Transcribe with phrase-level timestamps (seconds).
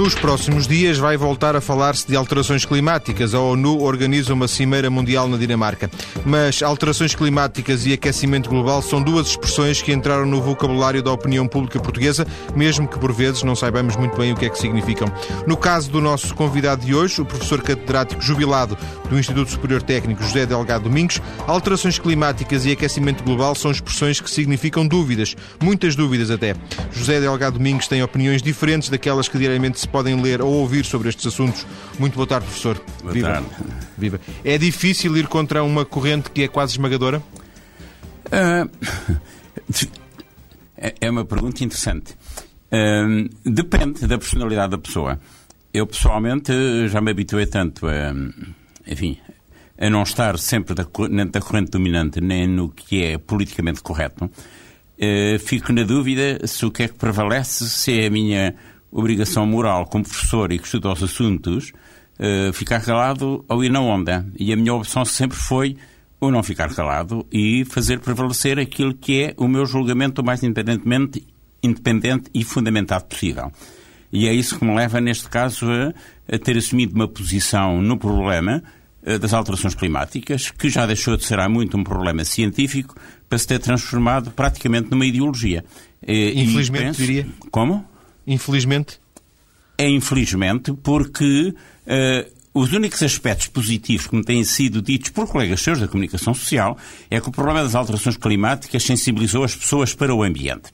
[0.00, 3.34] Nos próximos dias vai voltar a falar-se de alterações climáticas.
[3.34, 5.90] A ONU organiza uma cimeira mundial na Dinamarca.
[6.24, 11.46] Mas alterações climáticas e aquecimento global são duas expressões que entraram no vocabulário da opinião
[11.46, 12.26] pública portuguesa,
[12.56, 15.06] mesmo que por vezes não saibamos muito bem o que é que significam.
[15.46, 18.78] No caso do nosso convidado de hoje, o professor catedrático jubilado
[19.10, 24.30] do Instituto Superior Técnico José Delgado Domingos, alterações climáticas e aquecimento global são expressões que
[24.30, 26.54] significam dúvidas, muitas dúvidas até.
[26.90, 31.08] José Delgado Domingos tem opiniões diferentes daquelas que diariamente se podem ler ou ouvir sobre
[31.08, 31.66] estes assuntos.
[31.98, 32.80] Muito boa tarde, professor.
[33.02, 33.28] Boa Viva.
[33.28, 33.48] tarde.
[33.98, 34.20] Viva.
[34.44, 37.22] É difícil ir contra uma corrente que é quase esmagadora?
[38.30, 38.66] Ah,
[40.76, 42.16] é é uma pergunta interessante.
[43.44, 45.20] Depende da personalidade da pessoa.
[45.72, 46.52] Eu, pessoalmente,
[46.88, 48.12] já me habituei tanto a,
[48.86, 49.18] enfim,
[49.78, 54.30] a não estar sempre da, da corrente dominante, nem no que é politicamente correto.
[55.00, 58.54] Ah, fico na dúvida se o que é que prevalece, se é a minha
[58.90, 61.72] obrigação moral como professor e que estudo os assuntos,
[62.18, 64.26] ah, ficar calado ou ir na onda.
[64.38, 65.76] E a minha opção sempre foi
[66.18, 70.42] ou não ficar calado e fazer prevalecer aquilo que é o meu julgamento o mais
[70.42, 71.26] independentemente,
[71.62, 73.50] independente e fundamentado possível.
[74.12, 75.94] E é isso que me leva, neste caso, a,
[76.34, 78.62] a ter assumido uma posição no problema
[79.04, 82.96] eh, das alterações climáticas, que já deixou de ser há muito um problema científico,
[83.28, 85.64] para se ter transformado praticamente numa ideologia.
[86.02, 87.26] Eh, Infelizmente, penso- diria.
[87.52, 87.84] Como?
[88.26, 89.00] Infelizmente.
[89.78, 91.54] É infelizmente porque
[91.86, 96.34] eh, os únicos aspectos positivos que me têm sido ditos por colegas seus da comunicação
[96.34, 96.76] social
[97.10, 100.70] é que o problema das alterações climáticas sensibilizou as pessoas para o ambiente.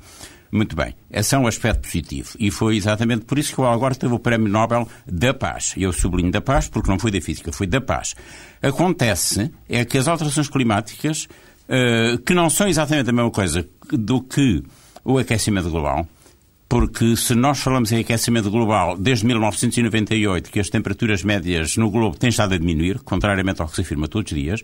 [0.51, 2.31] Muito bem, esse é um aspecto positivo.
[2.39, 5.75] E foi exatamente por isso que o Al Gore teve o Prémio Nobel da Paz.
[5.77, 8.15] Eu sublinho da paz porque não foi da física, foi da paz.
[8.63, 11.29] Acontece é que as alterações climáticas,
[11.69, 14.63] eh, que não são exatamente a mesma coisa do que
[15.05, 16.09] o aquecimento global,
[16.69, 22.17] porque se nós falamos em aquecimento global desde 1998, que as temperaturas médias no globo
[22.19, 24.63] têm estado a diminuir, contrariamente ao que se afirma todos os dias,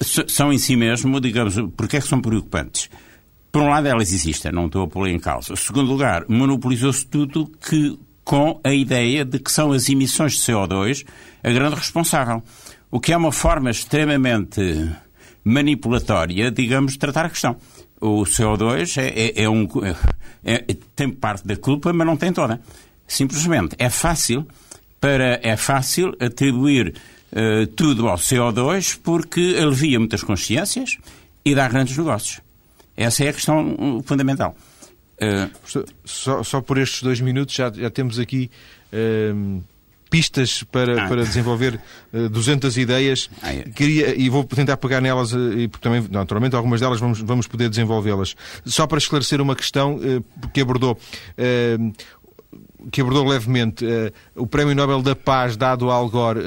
[0.00, 2.88] s- são em si mesmo, digamos, porque é que são preocupantes?
[3.50, 5.56] Por um lado, elas existem, não estou a pôr em causa.
[5.56, 11.04] Segundo lugar, monopolizou-se tudo que, com a ideia de que são as emissões de CO2
[11.42, 12.42] a grande responsável.
[12.90, 14.90] O que é uma forma extremamente
[15.44, 17.56] manipulatória, digamos, de tratar a questão.
[18.00, 19.66] O CO2 é, é- é um,
[20.44, 22.60] é- tem parte da culpa, mas não tem toda.
[23.06, 24.46] Simplesmente é fácil
[25.00, 26.94] para é fácil atribuir
[27.32, 30.98] eh, tudo ao CO2 porque alivia muitas consciências
[31.44, 32.40] e dá grandes negócios.
[32.96, 34.56] Essa é a questão uh, fundamental.
[35.60, 38.50] Professor, Só, só por estes dois minutos já, já temos aqui
[38.92, 39.60] ehm,
[40.10, 41.08] pistas para, Ah.
[41.08, 41.80] para desenvolver
[42.12, 43.28] eh, 200 ideias.
[43.42, 43.62] Ah, é.
[43.62, 47.46] Queria, e vou tentar pegar nelas, eh, e porque também, naturalmente, algumas delas vamos, vamos
[47.46, 48.34] poder desenvolvê-las.
[48.64, 50.98] Só para esclarecer uma questão eh, que abordou.
[52.90, 53.84] que abordou levemente
[54.34, 56.40] o Prémio Nobel da Paz dado a Al Gore,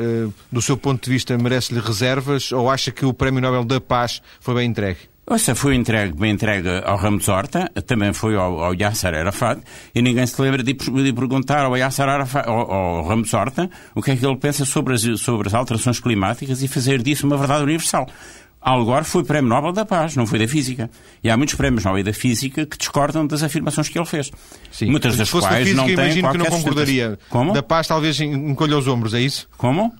[0.51, 4.21] do seu ponto de vista, merece-lhe reservas ou acha que o Prémio Nobel da Paz
[4.39, 5.10] foi bem entregue?
[5.33, 9.61] Essa foi entregue, bem entregue ao Ramos Horta, também foi ao, ao Yasser Arafat,
[9.95, 14.01] e ninguém se lembra de, de perguntar ao Yasser Arafat, ao, ao Ramos Horta, o
[14.01, 17.37] que é que ele pensa sobre as, sobre as alterações climáticas e fazer disso uma
[17.37, 18.07] verdade universal.
[18.61, 20.89] Al Gore foi Prémio Nobel da Paz, não foi da Física.
[21.23, 24.31] E há muitos prémios Nobel da Física que discordam das afirmações que ele fez.
[24.83, 27.19] Muitas das fosse da quais física, não têm imagino que não concordaria.
[27.27, 27.53] Como?
[27.53, 29.49] Da Paz talvez encolha os ombros, é isso?
[29.57, 29.91] Como?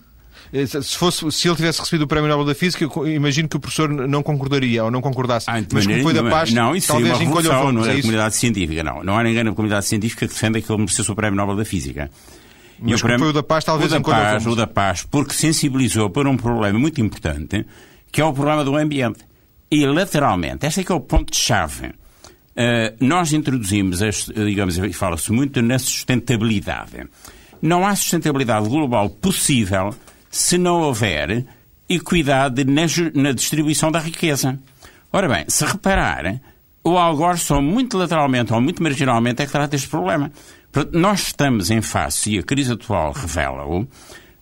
[0.52, 3.60] Eh, Se, fosse, se ele tivesse recebido o Prémio Nobel da Física, imagino que o
[3.60, 5.48] professor não concordaria ou não concordasse.
[5.48, 6.22] Ah, Mas como foi da.
[6.24, 8.02] Paz, não, isso seria talvez uma encolha os revolução não é isso?
[8.02, 9.02] comunidade científica, não.
[9.02, 11.64] Não há ninguém na comunidade científica que defenda que ele merecesse o Prémio Nobel da
[11.64, 12.10] Física.
[12.78, 16.10] Mas como foi o da Paz, talvez o da Paz, o da Paz, porque sensibilizou
[16.10, 17.64] para um problema muito importante,
[18.10, 19.20] que é o problema do ambiente.
[19.70, 21.86] E, lateralmente, este é que é o ponto-chave.
[21.86, 27.08] Uh, nós introduzimos, este, digamos, e fala-se muito na sustentabilidade.
[27.62, 29.94] Não há sustentabilidade global possível
[30.32, 31.44] se não houver
[31.88, 32.82] equidade na,
[33.14, 34.58] na distribuição da riqueza.
[35.12, 36.40] Ora bem, se reparar,
[36.82, 40.32] o Al Gore só muito lateralmente ou muito marginalmente é que trata este problema.
[40.90, 43.86] Nós estamos em face, e a crise atual revela-o,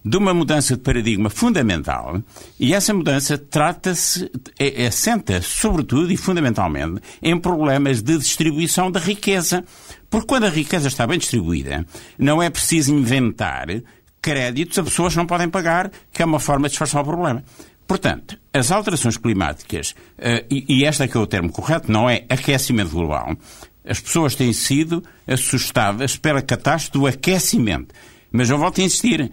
[0.04, 2.22] de uma mudança de paradigma fundamental
[2.58, 9.64] e essa mudança trata-se, é, assenta sobretudo e fundamentalmente em problemas de distribuição da riqueza.
[10.08, 11.86] Porque quando a riqueza está bem distribuída,
[12.18, 13.66] não é preciso inventar
[14.20, 17.42] créditos a pessoas que não podem pagar, que é uma forma de disfarçar o problema.
[17.86, 22.08] Portanto, as alterações climáticas, eh, e, e este é que é o termo correto, não
[22.08, 23.36] é aquecimento global,
[23.84, 27.94] as pessoas têm sido assustadas pela catástrofe do aquecimento.
[28.30, 29.32] Mas eu volto a insistir,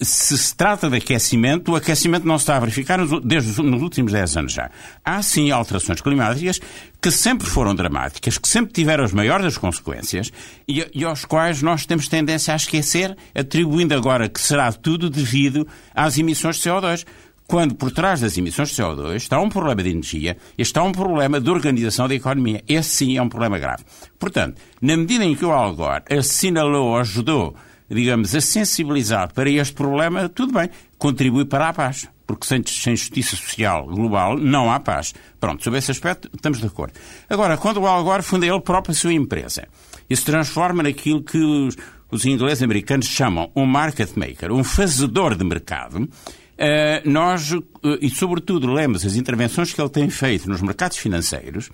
[0.00, 3.82] se se trata de aquecimento, o aquecimento não se está a verificar desde os nos
[3.82, 4.70] últimos 10 anos já.
[5.04, 6.60] Há sim alterações climáticas
[7.00, 10.30] que sempre foram dramáticas, que sempre tiveram as maiores das consequências
[10.68, 15.66] e, e aos quais nós temos tendência a esquecer, atribuindo agora que será tudo devido
[15.94, 17.06] às emissões de CO2
[17.46, 21.40] quando por trás das emissões de CO2 está um problema de energia está um problema
[21.40, 22.62] de organização da economia.
[22.68, 23.84] Esse sim é um problema grave.
[24.18, 27.54] Portanto, na medida em que o Al Gore assinalou, ajudou
[27.88, 32.08] digamos, a sensibilizar para este problema, tudo bem, contribui para a paz.
[32.26, 35.14] Porque sem, sem justiça social global não há paz.
[35.38, 36.94] Pronto, sobre esse aspecto estamos de acordo.
[37.30, 39.68] Agora, quando o Al Gore funda ele próprio a sua empresa
[40.10, 41.76] e se transforma naquilo que os,
[42.10, 46.08] os ingleses americanos chamam um market maker, um fazedor de mercado,
[46.56, 47.62] Uh, nós, uh,
[48.00, 51.68] e sobretudo lemos as intervenções que ele tem feito nos mercados financeiros,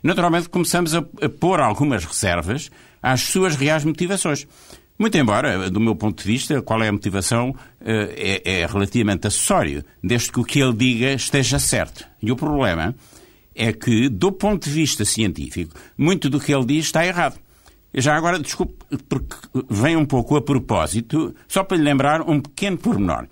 [0.00, 2.70] naturalmente começamos a, a pôr algumas reservas
[3.02, 4.46] às suas reais motivações.
[4.98, 9.28] Muito embora, do meu ponto de vista, qual é a motivação eh, é, é relativamente
[9.28, 12.04] acessório, desde que o que ele diga esteja certo.
[12.20, 12.96] E o problema
[13.54, 17.38] é que, do ponto de vista científico, muito do que ele diz está errado.
[17.94, 19.36] Já agora, desculpe, porque
[19.70, 23.28] vem um pouco a propósito, só para lhe lembrar um pequeno pormenor.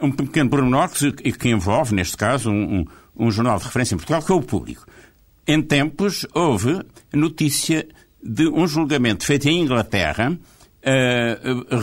[0.00, 2.84] Um pequeno pormenor que, que envolve, neste caso, um, um,
[3.26, 4.86] um jornal de referência em Portugal, que é o Público.
[5.46, 6.80] Em tempos, houve
[7.12, 7.86] notícia
[8.22, 10.38] de um julgamento feito em Inglaterra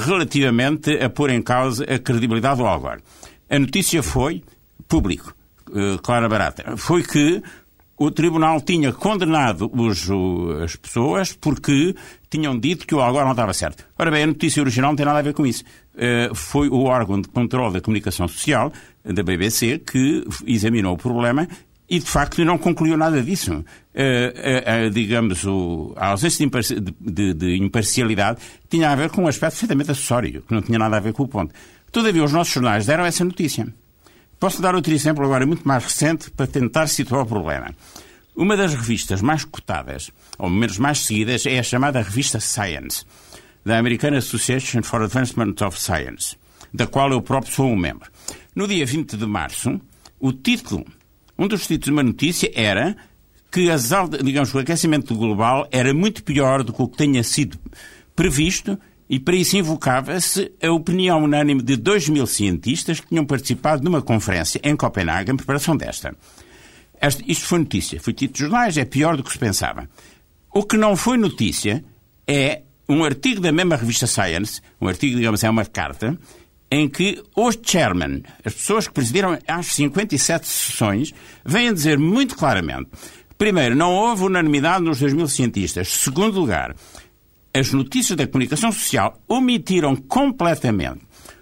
[0.06, 3.02] relativamente a pôr em causa a credibilidade do Algor.
[3.50, 4.44] A notícia foi,
[4.88, 5.36] público,
[5.70, 7.42] uh, clara barata, foi que
[7.98, 10.10] o Tribunal tinha condenado os,
[10.64, 11.96] as pessoas porque
[12.30, 13.86] tinham dito que o Algor não estava certo.
[13.98, 15.64] Ora bem, a notícia original não tem nada a ver com isso.
[15.94, 18.72] Uh, foi o órgão de controle da comunicação social
[19.04, 21.48] da BBC que examinou o problema
[21.90, 23.54] e, de facto, não concluiu nada disso.
[23.54, 28.40] Uh, uh, uh, digamos, o, a ausência de, de, de, imparcialidade
[28.70, 31.24] tinha a ver com um aspecto perfeitamente acessório, que não tinha nada a ver com
[31.24, 31.54] o ponto.
[31.92, 33.68] Todavia, os nossos jornais deram essa notícia.
[34.40, 37.74] Posso dar outro exemplo agora muito mais recente para tentar situar o problema.
[38.36, 43.06] Uma das revistas mais cotadas, ou menos mais seguidas, é a chamada revista Science,
[43.64, 46.36] da American Association for Advancement of Science,
[46.74, 48.12] da qual eu próprio sou um membro.
[48.54, 49.80] No dia 20 de março,
[50.20, 50.86] o título
[51.38, 52.96] um dos títulos de uma notícia era
[53.52, 53.90] que as,
[54.24, 57.58] digamos, o aquecimento global era muito pior do que o que tinha sido
[58.16, 58.78] previsto
[59.10, 64.02] e para isso invocava-se a opinião unânime de 2 mil cientistas que tinham participado numa
[64.02, 66.16] conferência em Copenhague em preparação desta.
[67.28, 69.88] isto foi notícia, foi título de jornais, é pior do que se pensava.
[70.54, 71.84] O que não foi notícia
[72.28, 76.18] é um artigo da mesma revista Science, um artigo, digamos, é uma carta,
[76.70, 81.14] em que os chairman, as pessoas que presidiram as 57 sessões,
[81.46, 82.90] vêm dizer muito claramente:
[83.38, 85.88] primeiro, não houve unanimidade nos 2 mil cientistas.
[85.90, 86.76] Segundo lugar,
[87.54, 91.02] as notícias da comunicação social omitiram completamente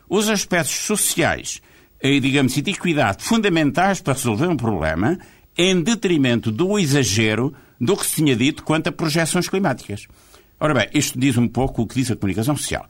[0.10, 1.62] os aspectos sociais
[2.02, 5.18] e, digamos, e de equidade fundamentais para resolver um problema,
[5.58, 10.08] em detrimento do exagero do que se tinha dito quanto a projeções climáticas.
[10.60, 12.86] Ora bem, isto diz um pouco o que diz a comunicação social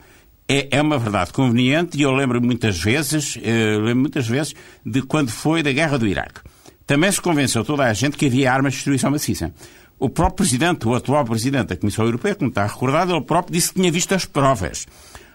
[0.48, 4.54] é, é uma verdade conveniente e eu lembro muitas vezes, eh, lembro muitas vezes
[4.84, 6.40] de quando foi da guerra do Iraque.
[6.86, 9.52] Também se convenceu toda a gente que havia armas de destruição maciça.
[9.98, 13.68] O próprio presidente, o atual presidente da Comissão Europeia, como está recordado, ele próprio disse
[13.68, 14.86] que tinha visto as provas.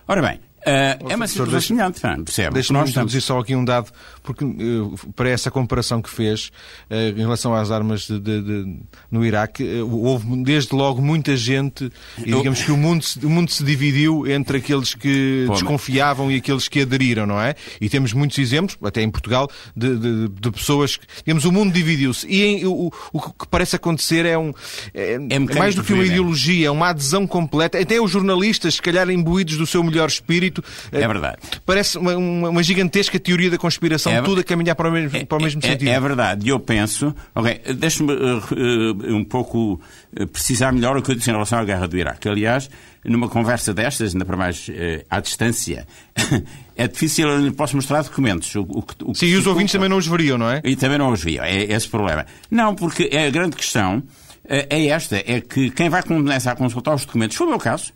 [0.07, 2.53] Ora bem, Uh, é uma situação semelhante, percebe?
[2.53, 3.91] Deixa-me introduzir só aqui um dado,
[4.21, 6.51] porque uh, para essa comparação que fez
[6.89, 8.79] uh, em relação às armas de, de, de,
[9.09, 13.49] no Iraque, houve desde logo muita gente e digamos que o mundo, se, o mundo
[13.51, 17.55] se dividiu entre aqueles que Pô, desconfiavam e aqueles que aderiram, não é?
[17.79, 22.27] E temos muitos exemplos, até em Portugal, de, pessoas que, digamos, o mundo dividiu-se.
[22.27, 24.53] E em, o, o, que parece acontecer é um
[24.93, 27.79] é, é mais do que uma ideologia, é uma adesão completa.
[27.79, 30.48] Até os jornalistas, se calhar imbuídos do seu melhor espírito,
[30.91, 31.37] É verdade.
[31.65, 35.17] Parece uma, uma, uma gigantesca teoria da conspiração, é, tudo a caminhar para o mesmo,
[35.17, 35.89] é, para o mesmo é, sentido.
[35.89, 36.47] É verdade.
[36.47, 37.13] Eu penso.
[37.33, 39.81] Ok, deixe-me uh, um pouco
[40.19, 42.27] uh, precisar melhor o que eu disse em relação à guerra do Iraque.
[42.27, 42.69] Aliás,
[43.05, 45.87] numa conversa destas, ainda para mais uh, à distância,
[46.75, 48.53] é difícil, eu não posso mostrar documentos.
[48.55, 50.61] O, o, o Sim, e os ouvintes também não os veriam, não é?
[50.63, 52.25] E também não os viam, é esse problema.
[52.49, 54.03] Não, porque é a grande questão
[54.49, 57.93] é esta, é que quem vai começar a consultar os documentos, foi o meu caso,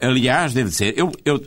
[0.00, 1.40] aliás, devo dizer, eu, eu,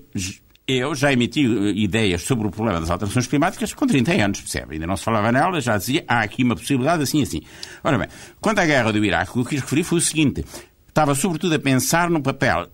[0.70, 4.76] eu já emiti eh, ideias sobre o problema das alterações climáticas com 30 anos, percebe?
[4.76, 7.42] Ainda não se falava nelas, já dizia, há aqui uma possibilidade assim assim.
[7.84, 8.08] Ora bem,
[8.40, 10.46] quanto à guerra do Iraque, o que quis referir foi o seguinte,
[10.88, 12.68] estava sobretudo a pensar no papel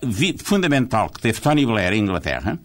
[0.44, 2.60] fundamental que teve Tony Blair em Inglaterra,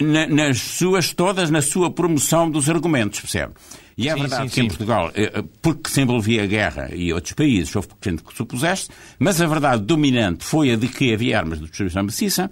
[0.00, 3.52] na, nas suas, todas na sua promoção dos argumentos, percebe?
[3.96, 4.60] E é sim, verdade sim, que sim.
[4.62, 8.34] em Portugal, eh, eh, porque se envolvia a guerra e outros países, houve gente que
[8.34, 12.50] supuseste, mas a verdade dominante foi a de que havia armas de destruição maciça,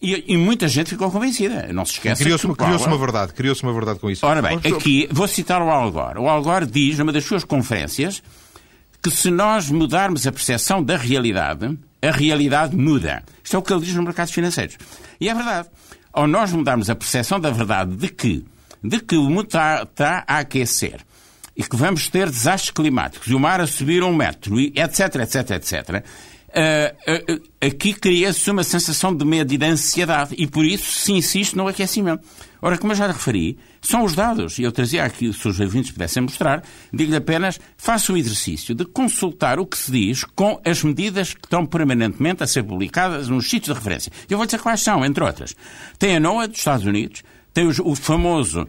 [0.00, 1.72] E, e, muita gente ficou convencida.
[1.72, 2.22] Não se esqueça.
[2.22, 3.32] Criou-se criou uma verdade.
[3.32, 4.26] Criou-se uma verdade com isso.
[4.26, 6.18] Ora bem, aqui vou citar o Al Gore.
[6.18, 8.22] O Al Gore diz, numa das suas conferências,
[9.02, 13.24] que se nós mudarmos a percepção da realidade, a realidade muda.
[13.42, 14.76] Isto é o que ele diz nos mercados financeiros.
[15.18, 15.68] E é verdade.
[16.16, 18.44] Ou nós mudarmos a percepção da verdade de que,
[18.82, 21.00] de que o mundo está, está a aquecer
[21.54, 25.50] e que vamos ter desastres climáticos e o mar a subir um metro, etc, etc,
[25.50, 26.04] etc,
[26.56, 31.56] uh, aqui cria-se uma sensação de medo e de ansiedade e por isso se insiste
[31.56, 32.26] no aquecimento.
[32.60, 35.92] Ora, como eu já referi, são os dados, e eu trazia aqui, se os ouvintes
[35.92, 40.82] pudessem mostrar, digo-lhe apenas, faça o exercício de consultar o que se diz com as
[40.82, 44.10] medidas que estão permanentemente a ser publicadas nos sítios de referência.
[44.28, 45.54] Eu vou dizer quais são, entre outras.
[45.98, 47.22] Tem a NOAA dos Estados Unidos,
[47.52, 48.66] tem o, famoso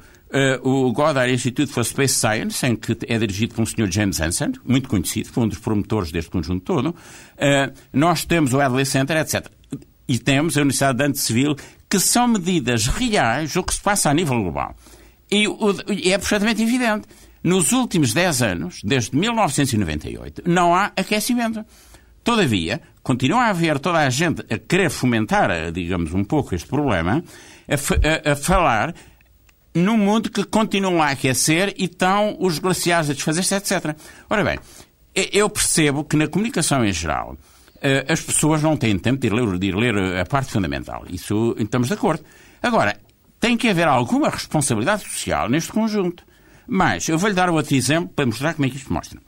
[0.63, 4.53] o Goddard Institute for Space Science, em que é dirigido por um senhor James Hansen,
[4.65, 6.89] muito conhecido, foi um dos promotores deste conjunto todo.
[6.89, 9.47] Uh, nós temos o Adley Center, etc.
[10.07, 11.55] E temos a Universidade de Dante Civil,
[11.89, 14.75] que são medidas reais do que se passa a nível global.
[15.31, 15.45] E,
[16.09, 17.07] é perfeitamente evidente.
[17.43, 21.63] Nos últimos 10 anos, desde 1998, não há aquecimento.
[22.23, 27.23] Todavia, continua a haver toda a gente a querer fomentar, digamos, um pouco este problema,
[27.69, 28.93] a, a, a falar
[29.77, 33.95] num mundo que continua a aquecer e estão os glaciares a desfazer-se, etc.
[34.29, 34.59] Ora bem,
[35.31, 37.37] eu percebo que na comunicação em geral
[37.81, 41.05] eh, as pessoas não têm tempo de ir ler, de ler a parte fundamental.
[41.09, 42.23] Isso estamos de acordo.
[42.61, 42.97] Agora,
[43.39, 46.23] tem que haver alguma responsabilidade social neste conjunto.
[46.67, 49.19] Mas eu vou-lhe dar outro exemplo para mostrar como é que isto mostra.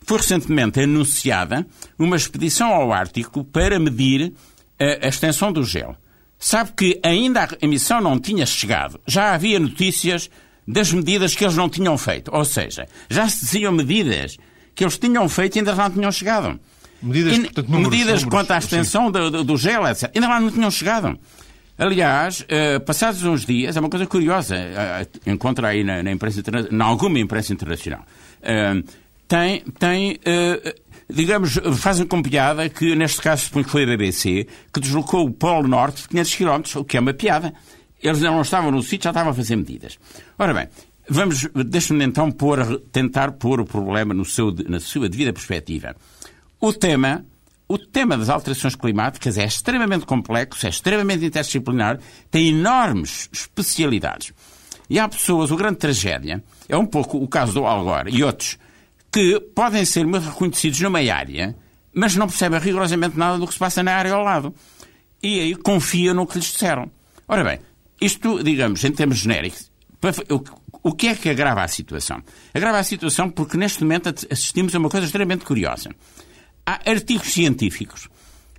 [0.00, 1.66] Foi recentemente anunciada
[1.98, 4.32] uma expedição ao Ártico para medir
[4.78, 5.96] a, a extensão do gelo.
[6.42, 8.98] Sabe que ainda a missão não tinha chegado.
[9.06, 10.30] Já havia notícias
[10.66, 12.30] das medidas que eles não tinham feito.
[12.34, 14.38] Ou seja, já se diziam medidas
[14.74, 16.58] que eles tinham feito e ainda não tinham chegado.
[17.02, 20.10] Medidas, e, portanto, números, medidas números, quanto à extensão do, do, do, gel, etc.
[20.14, 21.18] Ainda lá não tinham chegado.
[21.76, 26.42] Aliás, uh, passados uns dias, é uma coisa curiosa, uh, encontra aí na, na imprensa,
[26.70, 28.04] na alguma imprensa internacional,
[28.42, 28.82] uh,
[29.26, 30.18] tem, tem
[31.12, 36.02] digamos, fazem com piada que, neste caso, foi a BBC, que deslocou o Polo Norte
[36.02, 37.52] de 500 km, o que é uma piada.
[38.02, 39.98] Eles não estavam no sítio, já estavam a fazer medidas.
[40.38, 40.68] Ora bem,
[41.08, 45.94] vamos, deixe-me então pôr, tentar pôr o problema no seu, na sua devida perspectiva.
[46.60, 47.24] O tema,
[47.68, 51.98] o tema das alterações climáticas é extremamente complexo, é extremamente interdisciplinar,
[52.30, 54.32] tem enormes especialidades.
[54.88, 58.24] E há pessoas, o grande tragédia, é um pouco o caso do Al Gore e
[58.24, 58.58] outros,
[59.12, 61.56] que podem ser reconhecidos numa área,
[61.92, 64.54] mas não percebem rigorosamente nada do que se passa na área ao lado.
[65.22, 66.90] E aí confiam no que lhes disseram.
[67.26, 67.60] Ora bem,
[68.00, 69.70] isto, digamos, em termos genéricos,
[70.82, 72.22] o que é que agrava a situação?
[72.54, 75.90] Agrava a situação porque neste momento assistimos a uma coisa extremamente curiosa.
[76.64, 78.08] Há artigos científicos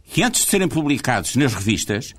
[0.06, 2.14] que, antes de serem publicados nas revistas,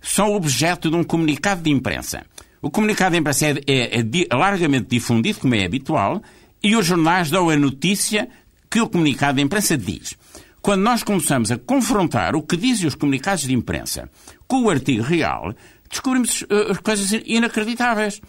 [0.00, 2.24] são objeto de um comunicado de imprensa.
[2.60, 6.22] O comunicado de imprensa é, é, é largamente difundido, como é habitual,
[6.64, 8.26] e os jornais dão a notícia
[8.70, 10.14] que o comunicado de imprensa diz.
[10.62, 14.10] Quando nós começamos a confrontar o que dizem os comunicados de imprensa
[14.48, 15.54] com o artigo real,
[15.90, 18.20] descobrimos uh, coisas inacreditáveis.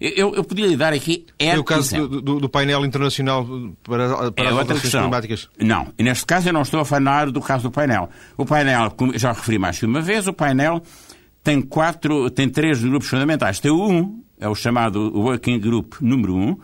[0.00, 1.24] Eu, eu podia lhe dar aqui.
[1.38, 3.46] É o caso do, do, painel internacional
[3.84, 5.48] para, para é as alterações climáticas?
[5.56, 5.94] Não.
[5.96, 8.10] E neste caso eu não estou a falar do caso do painel.
[8.36, 10.82] O painel, como já referi mais que uma vez, o painel
[11.44, 13.60] tem quatro, tem três grupos fundamentais.
[13.60, 16.58] Tem o um, é o chamado Working Group número um,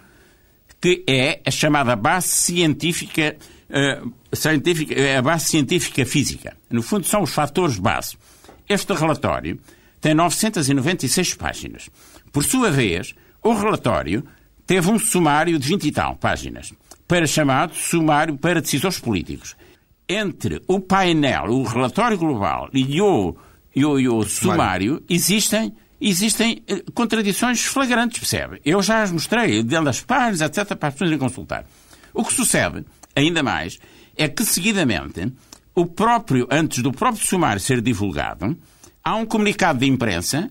[0.80, 3.36] que é a chamada base científica,
[3.68, 6.56] uh, científica, é a base científica física.
[6.70, 8.16] No fundo, são os fatores base.
[8.68, 9.60] Este relatório
[10.00, 11.90] tem 996 páginas.
[12.32, 14.24] Por sua vez, o relatório
[14.66, 16.72] teve um sumário de 20 e tal páginas,
[17.06, 19.56] para chamado sumário para decisores políticos.
[20.08, 23.36] Entre o painel, o relatório global e o,
[23.74, 28.60] e o, e o sumário, existem existem eh, contradições flagrantes, percebe?
[28.64, 31.66] Eu já as mostrei, das páginas, etc., para as pessoas irem consultar.
[32.14, 33.78] O que sucede, ainda mais,
[34.16, 35.32] é que seguidamente,
[35.74, 38.56] o próprio, antes do próprio sumário ser divulgado,
[39.04, 40.50] há um comunicado de imprensa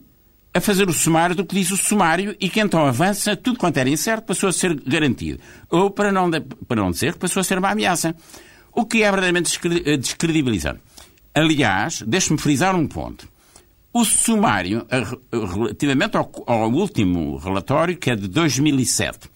[0.54, 3.78] a fazer o sumário do que diz o sumário e que então avança, tudo quanto
[3.78, 5.40] era incerto passou a ser garantido.
[5.70, 8.16] Ou, para não, para não dizer, passou a ser uma ameaça.
[8.72, 10.80] O que é verdadeiramente eh, descredibilizante.
[11.34, 13.28] Aliás, deixe-me frisar um ponto.
[13.92, 14.86] O sumário,
[15.32, 19.30] relativamente ao, ao, último relatório, que é de 2007,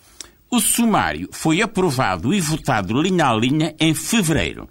[0.51, 4.69] o sumário foi aprovado e votado linha a linha em fevereiro.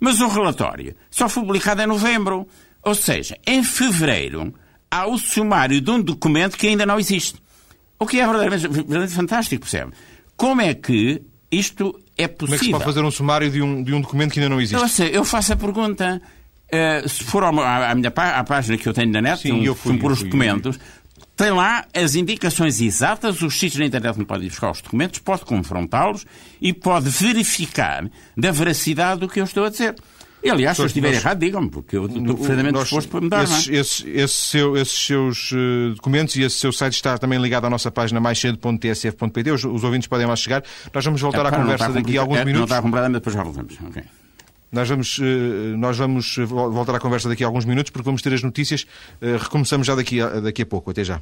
[0.00, 2.48] Mas o relatório só foi publicado em novembro.
[2.82, 4.52] Ou seja, em fevereiro
[4.90, 7.40] há o sumário de um documento que ainda não existe.
[7.98, 9.92] O que é verdadeiramente, fantástico, percebe?
[10.36, 12.36] Como é que isto é possível?
[12.36, 14.48] Como é que se pode fazer um sumário de um, de um documento que ainda
[14.48, 14.82] não existe?
[14.82, 16.20] Eu, sei, eu faço a pergunta
[16.72, 19.52] Uh, se for ao, à, à, minha à página que eu tenho na net, Sim,
[19.52, 20.78] um, eu fui, por eu os fui, documentos,
[21.36, 25.18] tem lá as indicações exatas, os sítios na internet onde pode ir buscar os documentos,
[25.18, 26.24] pode confrontá-los
[26.60, 29.96] e pode verificar da veracidade do que eu estou a dizer.
[30.42, 33.44] E, aliás, se eu estiver errado, digam-me, porque eu estou perfeitamente disposto para mudar.
[33.44, 33.72] Esses, é?
[33.74, 37.70] esses, esses, seu, esses seus uh, documentos e esse seu site está também ligado à
[37.70, 39.50] nossa página maiscedo.tsf.pt.
[39.52, 40.64] Os, os ouvintes podem lá chegar.
[40.92, 42.70] Nós vamos voltar é, à conversa daqui a alguns é, minutos.
[42.70, 43.78] Não está completamente, depois já voltamos.
[43.88, 44.02] Okay.
[44.72, 48.32] Nós vamos, eh, nós vamos voltar à conversa daqui a alguns minutos porque vamos ter
[48.32, 48.86] as notícias.
[49.20, 50.90] Eh, recomeçamos já daqui a, daqui a pouco.
[50.90, 51.20] Até já.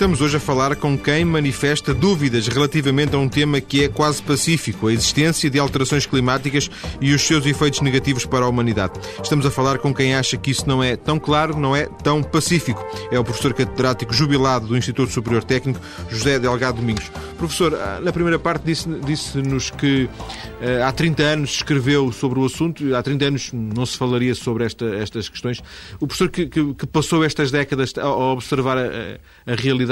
[0.00, 4.22] Estamos hoje a falar com quem manifesta dúvidas relativamente a um tema que é quase
[4.22, 6.70] pacífico, a existência de alterações climáticas
[7.02, 8.94] e os seus efeitos negativos para a humanidade.
[9.22, 12.22] Estamos a falar com quem acha que isso não é tão claro, não é tão
[12.22, 12.82] pacífico.
[13.12, 15.78] É o professor catedrático jubilado do Instituto Superior Técnico,
[16.08, 17.12] José Delgado Domingos.
[17.36, 22.46] Professor, ah, na primeira parte disse-nos disse que uh, há 30 anos escreveu sobre o
[22.46, 25.62] assunto, há 30 anos não se falaria sobre esta, estas questões.
[25.98, 29.89] O professor que, que, que, passou estas décadas a, a observar a, a realidade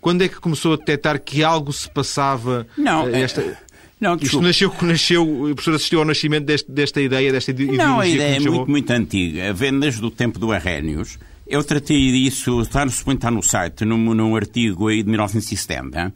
[0.00, 2.66] quando é que começou a detectar que algo se passava?
[2.76, 3.40] Não, eh, esta...
[3.40, 3.56] é...
[4.00, 8.00] Não, Isto nasceu, nasceu, o professor assistiu ao nascimento deste, desta ideia, desta ideologia Não,
[8.00, 9.52] a ideia é muito, muito antiga.
[9.54, 11.18] Vem desde o tempo do Arrhenius.
[11.46, 16.12] Eu tratei disso, está, está no site, num, num artigo aí de 1970,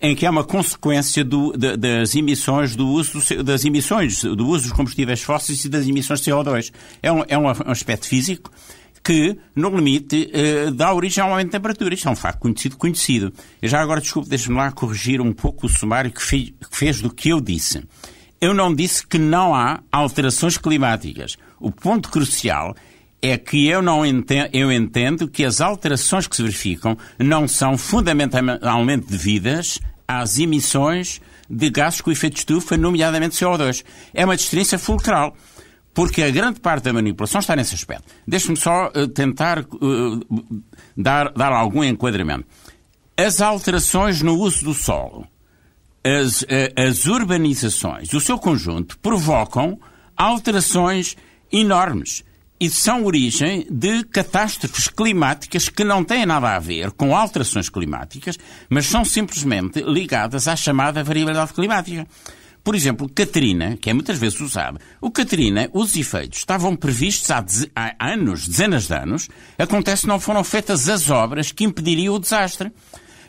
[0.00, 4.64] em que é uma consequência do, de, das emissões do uso das emissões do uso
[4.64, 6.72] dos combustíveis fósseis e das emissões de CO2.
[7.02, 8.50] É um, é um aspecto físico
[9.04, 11.94] que, no limite, uh, dá origem a um aumento de temperatura.
[11.94, 13.32] Isto é um facto conhecido, conhecido.
[13.60, 17.02] Eu já agora, desculpe, deixe-me lá corrigir um pouco o sumário que, fez, que fez
[17.02, 17.84] do que eu disse.
[18.40, 21.36] Eu não disse que não há alterações climáticas.
[21.60, 22.74] O ponto crucial
[23.20, 27.76] é que eu não entendo, eu entendo que as alterações que se verificam não são
[27.76, 33.84] fundamentalmente devidas às emissões de gases com efeito de estufa, nomeadamente CO2.
[34.12, 35.36] É uma distinção fulcral
[35.94, 38.12] porque a grande parte da manipulação está nesse aspecto.
[38.26, 40.64] Deixe-me só uh, tentar uh,
[40.96, 42.46] dar, dar algum enquadramento.
[43.16, 45.26] As alterações no uso do solo,
[46.02, 46.46] as, uh,
[46.76, 49.78] as urbanizações, o seu conjunto, provocam
[50.16, 51.16] alterações
[51.52, 52.24] enormes
[52.58, 58.38] e são origem de catástrofes climáticas que não têm nada a ver com alterações climáticas,
[58.68, 62.06] mas são simplesmente ligadas à chamada variabilidade climática.
[62.64, 67.44] Por exemplo, Catarina, que é muitas vezes usado, o Catarina, os efeitos estavam previstos há,
[67.76, 72.18] há anos, dezenas de anos, acontece que não foram feitas as obras que impediriam o
[72.18, 72.72] desastre.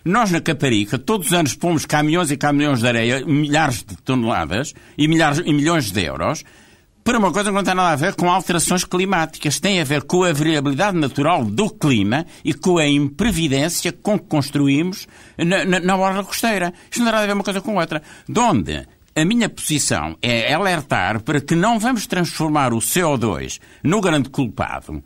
[0.05, 4.73] Nós, na Caparica, todos os anos pomos caminhões e caminhões de areia, milhares de toneladas
[4.97, 6.45] e, milhares, e milhões de euros,
[7.03, 9.59] para uma coisa que não tem nada a ver com alterações climáticas.
[9.59, 14.25] Tem a ver com a variabilidade natural do clima e com a imprevidência com que
[14.27, 16.73] construímos na, na, na orla costeira.
[16.89, 18.01] Isto não tem nada a ver uma coisa com outra.
[18.27, 24.01] De onde a minha posição é alertar para que não vamos transformar o CO2 no
[24.01, 25.01] grande culpado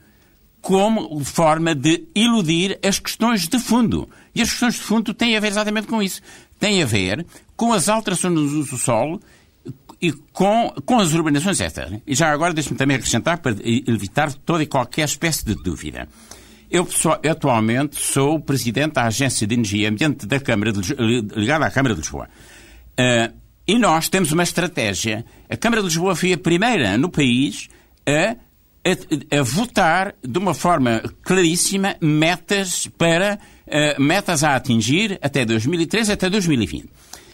[0.61, 4.09] como forma de iludir as questões de fundo.
[4.33, 6.21] E as questões de fundo têm a ver exatamente com isso.
[6.59, 9.21] Têm a ver com as alterações do solo
[10.01, 12.01] e com, com as urbanizações, etc.
[12.05, 16.07] E já agora deixe-me também acrescentar para evitar toda e qualquer espécie de dúvida.
[16.69, 16.87] Eu
[17.29, 20.93] atualmente sou presidente da Agência de Energia e Ambiente da Câmara de,
[21.35, 22.27] ligada à Câmara de Lisboa.
[22.99, 23.33] Uh,
[23.69, 25.23] e nós temos uma estratégia.
[25.47, 27.69] A Câmara de Lisboa foi a primeira no país
[28.03, 28.31] a,
[28.83, 36.11] a, a votar de uma forma claríssima metas para uh, metas a atingir até 2013
[36.11, 36.89] até 2020.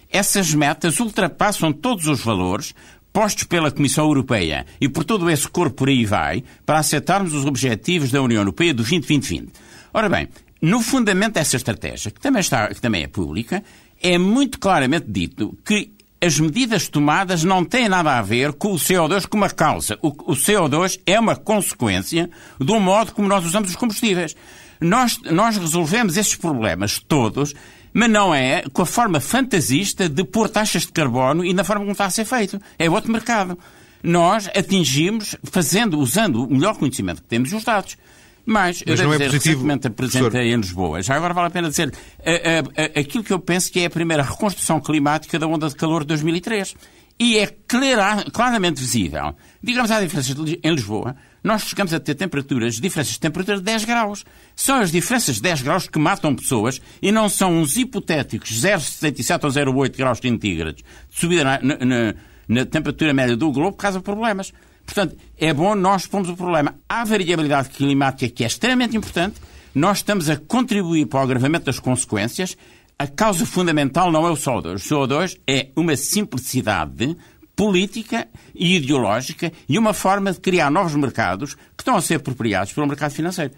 [0.10, 2.76] Essas metas ultrapassam todos os valores
[3.14, 7.46] postos pela Comissão Europeia e por todo esse corpo por aí vai para aceitarmos os
[7.46, 9.48] objetivos da União Europeia do 2020-2020.
[9.94, 10.28] Ora bem,
[10.62, 13.64] no fundamento dessa estratégia, que também, está, que também é pública,
[14.04, 18.78] é muito claramente dito que as medidas tomadas não têm nada a ver com o
[18.78, 19.98] CO2 como uma causa.
[20.02, 24.36] O, o CO2 é uma consequência do modo como nós usamos os combustíveis.
[24.80, 27.54] Nós, nós resolvemos esses problemas todos,
[27.94, 31.82] mas não é com a forma fantasista de pôr taxas de carbono e na forma
[31.82, 32.60] como está a ser feito.
[32.78, 33.58] É outro mercado.
[34.04, 37.98] Nós atingimos fazendo, usando o melhor conhecimento que temos os dados.
[38.46, 41.02] Mas, Mas eu não é dizer, positivo, recentemente apresentei em Lisboa.
[41.02, 41.92] Já agora vale a pena dizer
[42.24, 45.68] a, a, a, aquilo que eu penso que é a primeira reconstrução climática da onda
[45.68, 46.76] de calor de 2003.
[47.18, 49.34] E é clara, claramente visível.
[49.64, 51.16] Digamos, há diferenças em Lisboa.
[51.42, 54.26] Nós chegamos a ter temperaturas, diferenças de temperatura de 10 graus.
[54.56, 59.44] São as diferenças de 10 graus que matam pessoas e não são uns hipotéticos 0,77
[59.44, 62.16] ou 0,8 graus centígrados de subida na, na,
[62.48, 64.52] na temperatura média do globo que causa problemas.
[64.86, 66.76] Portanto, é bom nós pomos o problema.
[66.88, 69.42] Há variabilidade climática que é extremamente importante.
[69.74, 72.56] Nós estamos a contribuir para o agravamento das consequências.
[72.98, 74.76] A causa fundamental não é o CO2.
[74.76, 77.18] O CO2 é uma simplicidade
[77.56, 82.74] política e ideológica e uma forma de criar novos mercados que estão a ser apropriados
[82.74, 83.54] pelo mercado financeiro.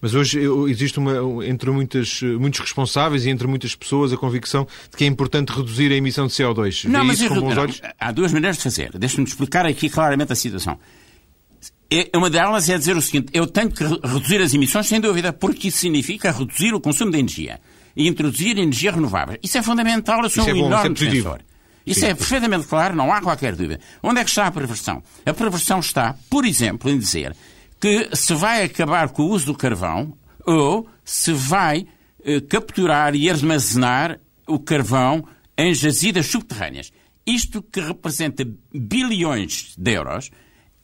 [0.00, 4.96] Mas hoje existe uma, entre muitas, muitos responsáveis e entre muitas pessoas a convicção de
[4.96, 6.84] que é importante reduzir a emissão de CO2.
[6.88, 7.82] Não, Vê mas isso não, olhos?
[7.98, 8.90] há duas maneiras de fazer.
[8.98, 10.78] Deixe-me explicar aqui claramente a situação.
[11.92, 15.32] É, uma delas é dizer o seguinte: eu tenho que reduzir as emissões, sem dúvida,
[15.32, 17.60] porque isso significa reduzir o consumo de energia
[17.96, 19.36] e introduzir energia renovável.
[19.42, 21.40] Isso é fundamental, eu sou isso um é bom, enorme isso é defensor.
[21.84, 22.06] Isso Sim.
[22.06, 23.80] é perfeitamente claro, não há qualquer dúvida.
[24.02, 25.02] Onde é que está a perversão?
[25.26, 27.34] A perversão está, por exemplo, em dizer
[27.80, 31.86] que se vai acabar com o uso do carvão ou se vai
[32.24, 35.24] eh, capturar e armazenar o carvão
[35.56, 36.92] em jazidas subterrâneas.
[37.26, 40.30] Isto que representa bilhões de euros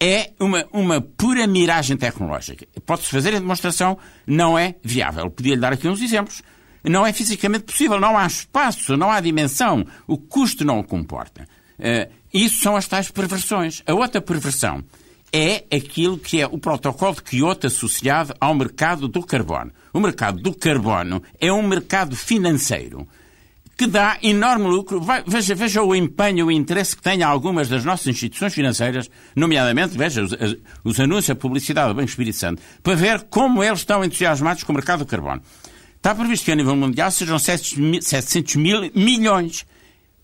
[0.00, 2.66] é uma, uma pura miragem tecnológica.
[2.85, 5.30] Pode-se fazer a demonstração, não é viável.
[5.30, 6.42] Podia-lhe dar aqui uns exemplos.
[6.85, 11.48] Não é fisicamente possível, não há espaço, não há dimensão, o custo não o comporta.
[11.78, 13.82] Uh, isso são as tais perversões.
[13.87, 14.85] A outra perversão
[15.33, 19.73] é aquilo que é o protocolo de Kyoto associado ao mercado do carbono.
[19.93, 23.07] O mercado do carbono é um mercado financeiro
[23.77, 25.05] que dá enorme lucro.
[25.27, 30.23] veja, veja o empenho, o interesse que têm algumas das nossas instituições financeiras, nomeadamente, veja,
[30.23, 30.35] os,
[30.83, 34.73] os anúncios, a publicidade do Banco Espírito Santo, para ver como eles estão entusiasmados com
[34.73, 35.43] o mercado do carbono.
[35.97, 39.67] Está previsto que a nível mundial sejam 700 mil milhões.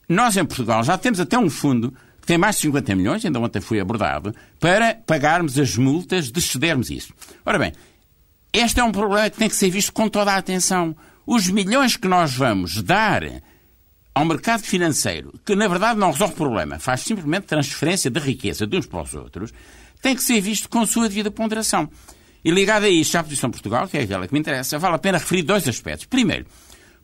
[0.08, 3.40] Nós, em Portugal, já temos até um fundo que tem mais de 50 milhões, ainda
[3.40, 7.12] ontem foi abordado, para pagarmos as multas de cedermos isso.
[7.44, 7.72] Ora bem,
[8.52, 10.96] este é um problema que tem que ser visto com toda a atenção.
[11.26, 13.24] Os milhões que nós vamos dar
[14.14, 18.68] ao mercado financeiro, que na verdade não resolve o problema, faz simplesmente transferência de riqueza
[18.68, 19.52] de uns para os outros,
[20.00, 21.90] tem que ser visto com sua devida ponderação.
[22.44, 24.94] E ligado a isto, à posição de Portugal, que é aquela que me interessa, vale
[24.94, 26.06] a pena referir dois aspectos.
[26.06, 26.46] Primeiro,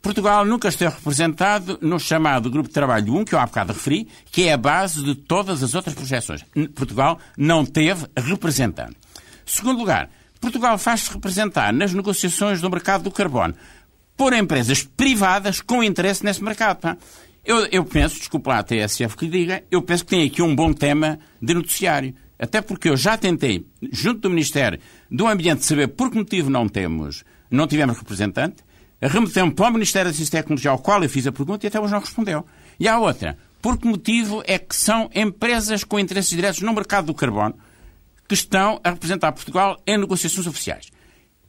[0.00, 4.08] Portugal nunca esteve representado no chamado Grupo de Trabalho 1, que eu há bocado referi,
[4.30, 6.44] que é a base de todas as outras projeções.
[6.74, 8.96] Portugal não teve representante.
[9.44, 10.08] Segundo lugar,
[10.40, 13.54] Portugal faz-se representar nas negociações do mercado do carbono
[14.16, 16.80] por empresas privadas com interesse nesse mercado.
[16.80, 16.96] Tá?
[17.44, 20.42] Eu, eu penso, desculpa lá a TSF que lhe diga, eu penso que tem aqui
[20.42, 22.14] um bom tema de noticiário.
[22.38, 24.78] Até porque eu já tentei, junto do Ministério
[25.10, 28.56] do Ambiente, saber por que motivo não temos, não tivemos representante.
[29.00, 31.68] Remetemos para o Ministério da Ciência e Tecnologia, ao qual eu fiz a pergunta e
[31.68, 32.44] até hoje não respondeu.
[32.80, 33.38] E há outra.
[33.62, 37.56] Por que motivo é que são empresas com interesses diretos no mercado do carbono
[38.26, 40.90] que estão a representar Portugal em negociações oficiais?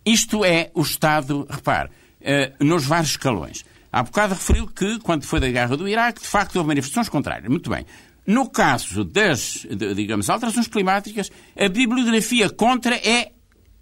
[0.05, 1.89] Isto é o Estado, repare,
[2.21, 3.65] eh, nos vários escalões.
[3.91, 7.49] Há bocado referiu que, quando foi da guerra do Iraque, de facto houve manifestações contrárias.
[7.49, 7.85] Muito bem.
[8.25, 13.31] No caso das, digamos, alterações climáticas, a bibliografia contra é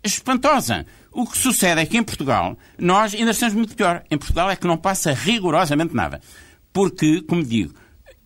[0.04, 0.86] espantosa.
[1.18, 4.04] O que sucede é que em Portugal nós ainda estamos muito pior.
[4.12, 6.22] Em Portugal é que não passa rigorosamente nada.
[6.72, 7.74] Porque, como digo,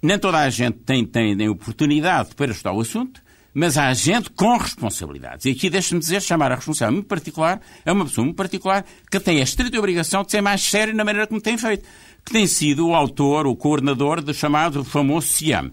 [0.01, 3.21] nem toda a gente tem, tem, tem oportunidade para estudar o assunto,
[3.53, 5.45] mas há gente com responsabilidades.
[5.45, 9.21] E aqui deixe-me dizer, chamar a responsável muito particular é uma pessoa muito particular que
[9.21, 11.87] tem a estrita obrigação de ser mais sério na maneira como tem feito.
[12.25, 15.71] Que tem sido o autor, o coordenador do chamado famoso CIAM.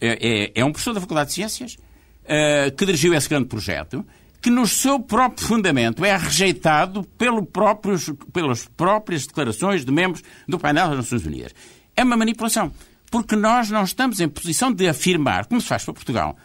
[0.00, 4.06] É, é, é um professor da Faculdade de Ciências uh, que dirigiu esse grande projeto
[4.40, 10.58] que no seu próprio fundamento é rejeitado pelo próprios, pelas próprias declarações de membros do
[10.58, 11.54] painel das Nações Unidas.
[11.96, 12.72] É uma manipulação,
[13.10, 16.36] porque nós não estamos em posição de afirmar, como se faz para Portugal,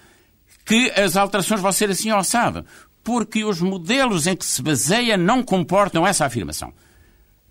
[0.65, 2.65] que as alterações vão ser assim alçado,
[3.03, 6.73] porque os modelos em que se baseia não comportam essa afirmação.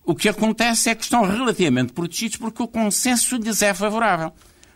[0.05, 4.33] O que acontece é que estão relativamente protegidos porque o consenso lhes é favorável.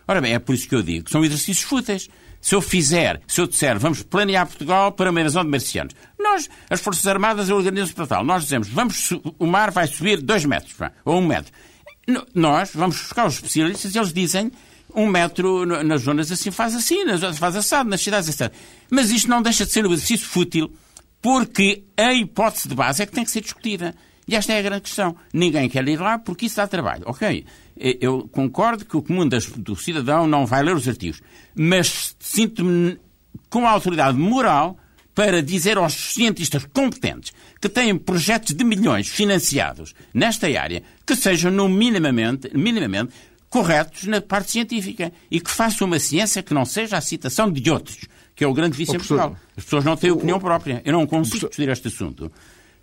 [0.07, 2.07] Ora bem, é por isso que eu digo que são exercícios fúteis.
[2.47, 6.49] Se eu fizer, se eu disser, vamos planear Portugal para uma invasão de marcianos, nós,
[6.69, 8.23] as Forças Armadas, organizam-se para tal.
[8.23, 11.51] Nós dizemos, vamos, o mar vai subir dois metros, ou um metro.
[12.33, 14.49] Nós vamos buscar os especialistas e eles dizem
[14.95, 18.49] um metro nas zonas assim faz assim, nas zonas faz assado, nas cidades assim.
[18.89, 20.71] Mas isto não deixa de ser um exercício fútil,
[21.21, 23.93] porque a hipótese de base é que tem que ser discutida.
[24.25, 25.17] E esta é a grande questão.
[25.33, 27.03] Ninguém quer ir lá porque isso dá trabalho.
[27.07, 27.45] Ok,
[27.79, 31.21] eu concordo que o comum do cidadão não vai ler os artigos,
[31.55, 32.99] mas sinto-me
[33.49, 34.77] com a autoridade moral
[35.13, 41.51] para dizer aos cientistas competentes que têm projetos de milhões financiados nesta área que sejam
[41.51, 43.13] no minimamente, minimamente
[43.49, 47.69] corretos na parte científica e que façam uma ciência que não seja a citação de
[47.71, 47.97] outros,
[48.35, 49.35] que é o grande vício em Portugal.
[49.55, 50.81] As pessoas não têm opinião própria.
[50.85, 52.31] Eu não consigo discutir este assunto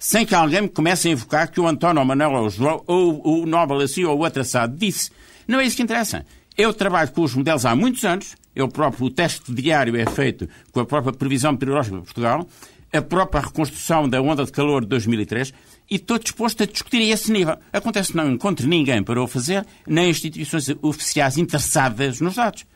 [0.04, 3.42] sem que alguém me comece a invocar que o António Manuel ou o, João, ou
[3.42, 5.10] o Nobel assim ou o outro assado disse.
[5.48, 6.26] Não é isso que interessa.
[6.58, 10.46] Eu trabalho com os modelos há muitos anos, eu próprio, o teste diário é feito
[10.72, 12.46] com a própria previsão meteorológica de Portugal,
[12.92, 15.54] a própria reconstrução da onda de calor de 2003,
[15.90, 17.56] e estou disposto a discutir a esse nível.
[17.72, 22.66] Acontece que não encontro ninguém para o fazer, nem instituições oficiais interessadas nos dados.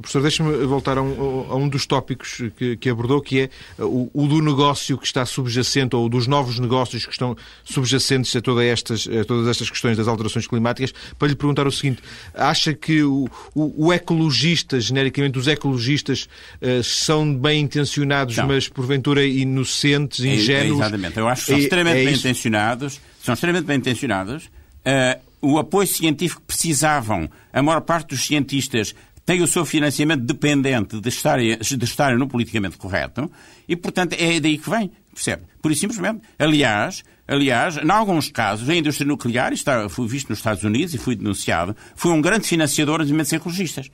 [0.00, 4.10] Professor, deixe-me voltar a um, a um, dos tópicos que, que abordou, que é o,
[4.12, 8.64] o, do negócio que está subjacente, ou dos novos negócios que estão subjacentes a, toda
[8.64, 12.02] estas, a todas estas questões das alterações climáticas, para lhe perguntar o seguinte:
[12.34, 16.28] acha que o, o ecologista, genericamente, os ecologistas
[16.62, 18.46] uh, são bem intencionados, não.
[18.46, 20.80] mas porventura inocentes, é, ingênuos?
[20.80, 24.46] É, exatamente, eu acho que são é, extremamente é bem intencionados, são extremamente bem intencionados.
[24.46, 28.94] Uh, o apoio científico que precisavam, a maior parte dos cientistas
[29.28, 33.30] têm o seu financiamento dependente de estarem, de estarem no politicamente correto
[33.68, 35.42] e, portanto, é daí que vem, percebe?
[35.60, 36.22] Por isso, simplesmente.
[36.38, 40.98] Aliás, aliás, em alguns casos, a indústria nuclear, isto foi visto nos Estados Unidos e
[40.98, 43.90] foi denunciado, foi um grande financiador de movimentos ecologistas.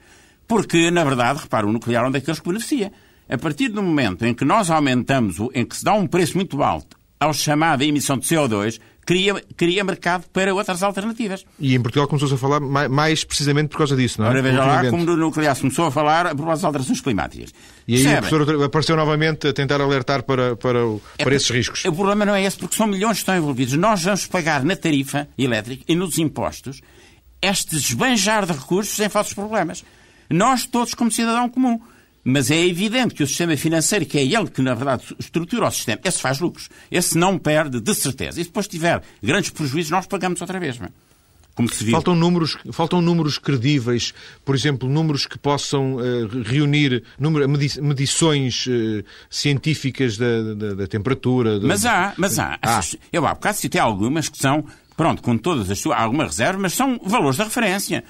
[0.47, 2.93] Porque, na verdade, repara, o nuclear é um daqueles que beneficia.
[3.27, 6.63] A partir do momento em que nós aumentamos, em que se dá um preço muito
[6.63, 11.45] alto ao chamada emissão de CO2, cria, cria mercado para outras alternativas.
[11.59, 14.31] E em Portugal começou-se a falar mais precisamente por causa disso, não é?
[14.31, 17.53] Ora, veja lá como no nuclear se começou a falar por causa das alterações climáticas.
[17.87, 18.27] E aí Percebe?
[18.27, 20.79] o professor apareceu novamente a tentar alertar para, para,
[21.17, 21.85] é para esses riscos.
[21.85, 23.75] O problema não é esse, porque são milhões que estão envolvidos.
[23.75, 26.81] Nós vamos pagar na tarifa elétrica e nos impostos
[27.41, 29.83] este esbanjar de recursos em falsos problemas.
[30.29, 31.79] Nós todos como cidadão comum.
[32.27, 35.71] Mas é evidente que o sistema financeiro, que é ele que, na verdade, estrutura o
[35.71, 36.69] sistema, esse faz lucros.
[36.89, 38.41] Esse não perde, de certeza.
[38.41, 40.79] E se depois tiver grandes prejuízos, nós pagamos outra vez.
[40.79, 40.89] Não é?
[41.53, 41.89] Como se.
[41.91, 44.11] Faltam números, faltam números credíveis,
[44.43, 51.59] por exemplo, números que possam uh, reunir número, medições uh, científicas da, da, da temperatura.
[51.61, 52.57] Mas há, mas há.
[52.61, 52.81] Ah.
[53.13, 54.65] Eu há bocado citei algumas que são,
[54.97, 58.03] pronto, com todas as suas, alguma reserva, mas são valores de referência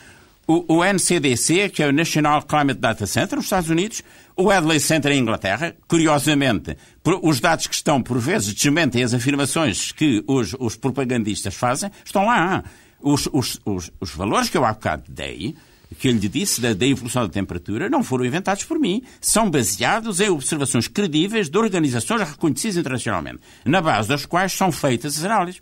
[0.48, 4.04] o, o NCDC, que é o National Climate Data Center, nos Estados Unidos,
[4.36, 6.78] o Adlai Center em Inglaterra, curiosamente,
[7.22, 12.26] os dados que estão, por vezes, desmentem as afirmações que os, os propagandistas fazem, estão
[12.26, 12.64] lá.
[13.02, 15.56] Os, os, os, os, valores que eu há bocado dei,
[16.00, 19.04] que eu lhe disse da, da, evolução da temperatura, não foram inventados por mim.
[19.22, 25.18] São baseados em observações credíveis de organizações reconhecidas internacionalmente, na base das quais são feitas
[25.18, 25.62] as análises.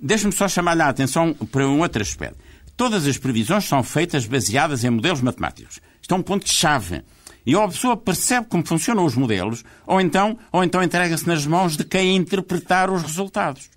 [0.00, 2.47] Deixe-me só chamar a atenção para um outro aspecto.
[2.78, 5.80] Todas as previsões são feitas baseadas em modelos matemáticos.
[6.00, 7.02] Isto é um ponto-chave.
[7.44, 11.44] E ou a pessoa percebe como funcionam os modelos, ou então, ou então entrega-se nas
[11.44, 13.68] mãos de quem interpretar os resultados.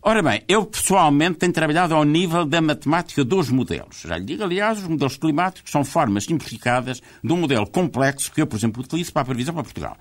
[0.00, 4.00] Ora bem, eu pessoalmente tenho trabalhado ao nível da matemática dos modelos.
[4.02, 8.40] Já lhe digo, aliás, os modelos climáticos são formas simplificadas de um modelo complexo que
[8.40, 9.98] eu, por exemplo, utilizo para a previsão para Portugal.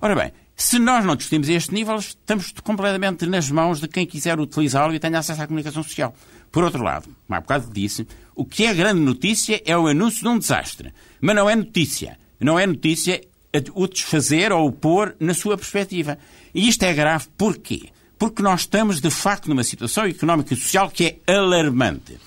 [0.00, 4.38] Ora bem, se nós não discutimos este nível, estamos completamente nas mãos de quem quiser
[4.38, 6.14] utilizá-lo e tenha acesso à comunicação social.
[6.54, 10.28] Por outro lado, há bocado disse, o que é grande notícia é o anúncio de
[10.28, 10.94] um desastre.
[11.20, 12.16] Mas não é notícia.
[12.38, 13.20] Não é notícia
[13.74, 16.16] o desfazer ou o pôr na sua perspectiva.
[16.54, 17.88] E isto é grave porquê?
[18.16, 22.20] Porque nós estamos, de facto, numa situação económica e social que é alarmante.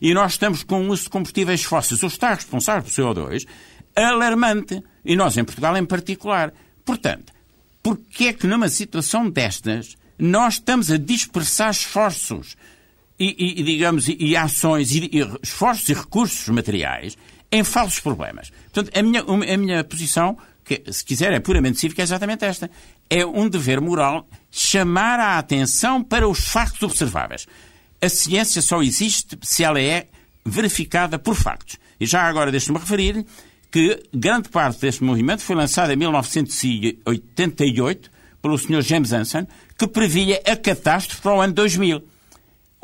[0.00, 3.46] E nós estamos com o uso de combustíveis fósseis, o está responsável por CO2,
[3.94, 4.82] alarmante.
[5.04, 6.54] E nós, em Portugal, em particular.
[6.86, 7.34] Portanto,
[7.82, 12.56] porquê é que numa situação destas nós estamos a dispersar esforços
[13.18, 17.16] e, e digamos, e, e ações, e, e, esforços e recursos materiais
[17.50, 18.50] em falsos problemas.
[18.72, 22.70] Portanto, a minha, a minha posição, que se quiser é puramente cívica, é exatamente esta.
[23.08, 27.46] É um dever moral chamar a atenção para os factos observáveis.
[28.00, 30.08] A ciência só existe se ela é
[30.44, 31.78] verificada por factos.
[31.98, 33.24] E já agora deixe-me referir
[33.70, 38.10] que grande parte deste movimento foi lançado em 1988
[38.42, 38.82] pelo Sr.
[38.82, 39.46] James Hansen,
[39.78, 42.13] que previa a catástrofe para o ano 2000.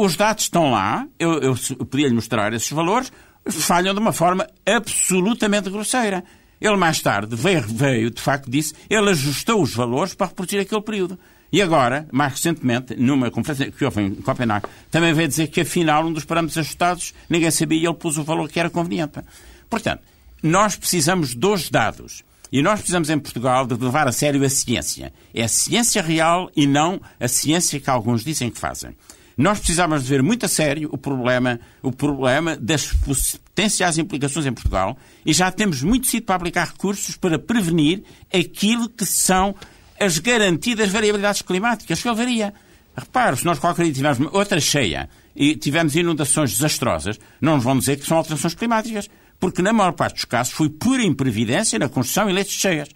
[0.02, 3.12] Os dados estão lá, eu, eu podia-lhe mostrar esses valores,
[3.46, 6.24] falham de uma forma absolutamente grosseira.
[6.58, 10.80] Ele mais tarde veio, veio, de facto disse, ele ajustou os valores para reproduzir aquele
[10.80, 11.18] período.
[11.52, 16.06] E agora, mais recentemente, numa conferência que houve em Copenhague, também veio dizer que afinal
[16.06, 19.20] um dos parâmetros ajustados ninguém sabia e ele pôs o valor que era conveniente.
[19.68, 20.00] Portanto,
[20.42, 22.24] nós precisamos dos dados.
[22.50, 25.12] E nós precisamos em Portugal de levar a sério a ciência.
[25.34, 28.96] É a ciência real e não a ciência que alguns dizem que fazem.
[29.40, 34.52] Nós precisávamos de ver muito a sério o problema, o problema das potenciais implicações em
[34.52, 39.54] Portugal e já temos muito sido para aplicar recursos para prevenir aquilo que são
[39.98, 42.52] as garantidas variabilidades climáticas que ele varia.
[42.94, 47.78] Repare, se nós qualquer dia tivermos outra cheia e tivermos inundações desastrosas, não nos vão
[47.78, 51.88] dizer que são alterações climáticas, porque na maior parte dos casos foi pura imprevidência na
[51.88, 52.90] construção e leitos cheias.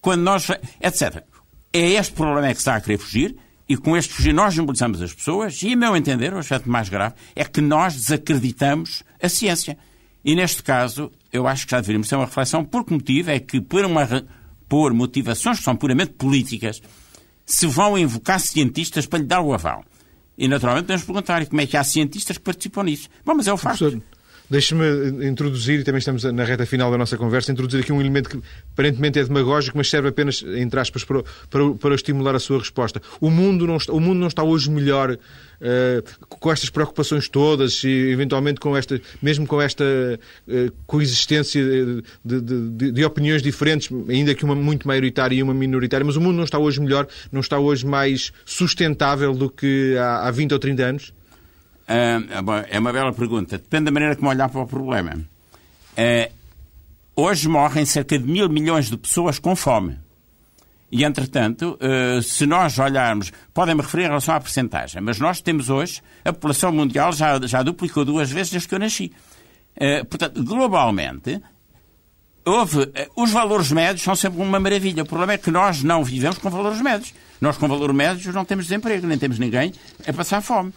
[0.00, 0.48] Quando nós...
[0.80, 1.24] etc.
[1.72, 5.12] É este problema que está a querer fugir e com este fugir nós mobilizamos as
[5.12, 9.76] pessoas e, a meu entender, o aspecto mais grave é que nós desacreditamos a ciência.
[10.24, 13.38] E neste caso, eu acho que já deveríamos ter uma reflexão, por que motivo é
[13.38, 14.06] que, por, uma,
[14.68, 16.80] por motivações que são puramente políticas,
[17.44, 19.84] se vão invocar cientistas para lhe dar o aval.
[20.36, 23.08] E, naturalmente, podemos perguntar como é que há cientistas que participam nisso.
[23.24, 24.02] Bom, mas é o facto.
[24.50, 28.30] Deixe-me introduzir, e também estamos na reta final da nossa conversa, introduzir aqui um elemento
[28.30, 28.40] que
[28.72, 33.02] aparentemente é demagógico, mas serve apenas, entre aspas, para, para, para estimular a sua resposta.
[33.20, 37.84] O mundo não está, o mundo não está hoje melhor uh, com estas preocupações todas
[37.84, 43.90] e, eventualmente, com esta, mesmo com esta uh, coexistência de, de, de, de, opiniões diferentes,
[44.08, 47.06] ainda que uma muito maioritária e uma minoritária, mas o mundo não está hoje melhor,
[47.30, 51.17] não está hoje mais sustentável do que há, há 20 ou 30 anos?
[51.88, 52.20] Ah,
[52.68, 53.56] é uma bela pergunta.
[53.56, 55.18] Depende da maneira como olhar para o problema.
[55.96, 56.30] Ah,
[57.16, 59.98] hoje morrem cerca de mil milhões de pessoas com fome.
[60.92, 65.70] E, entretanto, ah, se nós olharmos, podem-me referir em relação à percentagem, mas nós temos
[65.70, 69.10] hoje, a população mundial já, já duplicou duas vezes desde que eu nasci.
[70.10, 71.40] Portanto, globalmente,
[72.44, 75.04] houve, os valores médios são sempre uma maravilha.
[75.04, 77.14] O problema é que nós não vivemos com valores médios.
[77.40, 79.72] Nós, com valores médios, não temos desemprego, nem temos ninguém
[80.04, 80.72] a passar fome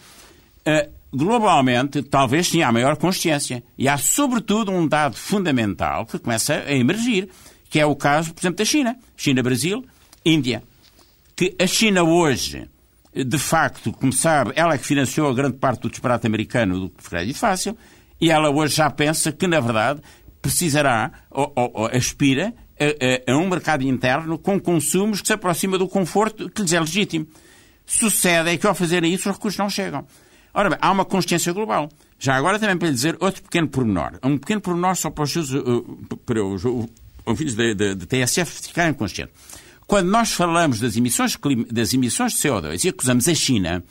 [1.13, 3.63] globalmente, talvez tenha a maior consciência.
[3.77, 7.29] E há, sobretudo, um dado fundamental que começa a emergir,
[7.69, 8.97] que é o caso, por exemplo, da China.
[9.15, 9.85] China-Brasil,
[10.25, 10.63] Índia.
[11.35, 12.67] Que a China hoje,
[13.13, 16.89] de facto, como sabe, ela é que financiou a grande parte do disparate americano do
[16.89, 17.77] crédito fácil,
[18.19, 20.01] e ela hoje já pensa que, na verdade,
[20.41, 25.33] precisará, ou, ou, ou aspira, a, a, a um mercado interno com consumos que se
[25.33, 27.27] aproxima do conforto que lhes é legítimo.
[27.85, 30.05] Sucede é que, ao fazerem isso, os recursos não chegam.
[30.53, 31.89] Ora bem, há uma consciência global.
[32.19, 34.19] Já agora também para lhe dizer outro pequeno pormenor.
[34.23, 36.63] Um pequeno pormenor só para os, uh, para os
[37.25, 39.33] ouvintes da TSF ficarem conscientes.
[39.87, 41.37] Quando nós falamos das emissões,
[41.69, 43.83] das emissões de CO2 e acusamos a China,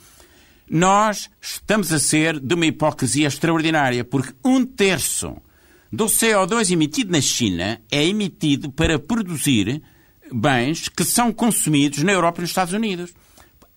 [0.69, 5.35] nós estamos a ser de uma hipocrisia extraordinária, porque um terço
[5.91, 9.81] do CO2 emitido na China é emitido para produzir
[10.31, 13.13] bens que são consumidos na Europa e nos Estados Unidos.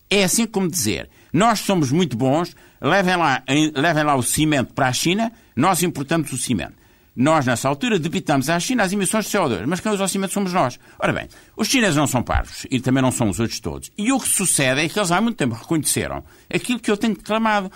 [0.08, 3.42] É assim como dizer, nós somos muito bons, levem lá,
[3.74, 6.74] levem lá o cimento para a China, nós importamos o cimento.
[7.16, 10.34] Nós, nessa altura, debitamos à China as emissões de CO2, mas quem usa o cimento
[10.34, 10.78] somos nós.
[10.98, 13.90] Ora bem, os chineses não são parvos e também não são os outros todos.
[13.96, 17.14] E o que sucede é que eles há muito tempo reconheceram aquilo que eu tenho
[17.14, 17.70] declamado.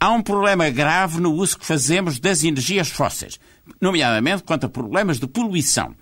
[0.00, 3.38] Há um problema grave no uso que fazemos das energias fósseis,
[3.80, 5.94] nomeadamente quanto a problemas de poluição.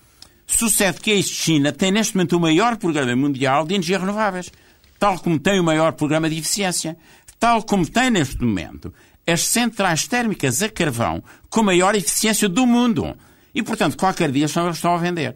[0.46, 4.52] Sucede que a China tem neste momento o maior programa mundial de energias renováveis
[4.98, 6.96] tal como tem o maior programa de eficiência,
[7.38, 8.92] tal como tem neste momento
[9.26, 13.16] as centrais térmicas a carvão com maior eficiência do mundo.
[13.54, 15.34] E, portanto, qualquer dia são eles estão a vender.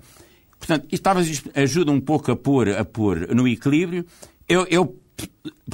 [0.59, 4.07] Portanto, isto talvez ajuda um pouco a pôr, a pôr no equilíbrio.
[4.49, 4.97] Eu, eu,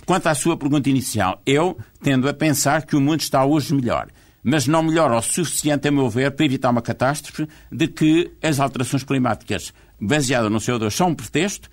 [0.07, 4.09] quanto à sua pergunta inicial, eu tendo a pensar que o mundo está hoje melhor.
[4.43, 8.61] Mas não melhora o suficiente, a meu ver, para evitar uma catástrofe de que as
[8.61, 11.69] alterações climáticas baseadas no CO2 são um pretexto